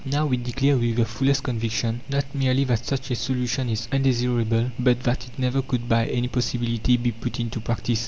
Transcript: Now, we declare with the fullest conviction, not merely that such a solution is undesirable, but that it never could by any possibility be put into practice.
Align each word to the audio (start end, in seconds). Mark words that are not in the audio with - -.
Now, 0.03 0.25
we 0.25 0.37
declare 0.37 0.77
with 0.77 0.95
the 0.95 1.05
fullest 1.05 1.43
conviction, 1.43 2.01
not 2.09 2.25
merely 2.33 2.63
that 2.63 2.83
such 2.83 3.11
a 3.11 3.15
solution 3.15 3.69
is 3.69 3.87
undesirable, 3.91 4.71
but 4.79 5.03
that 5.03 5.25
it 5.27 5.37
never 5.37 5.61
could 5.61 5.87
by 5.87 6.07
any 6.07 6.27
possibility 6.27 6.97
be 6.97 7.11
put 7.11 7.39
into 7.39 7.59
practice. 7.59 7.99